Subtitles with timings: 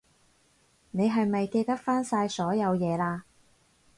[0.89, 3.21] 你係咪記得返晒所有嘢喇？